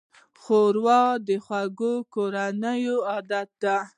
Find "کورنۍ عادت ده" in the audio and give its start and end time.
2.13-3.77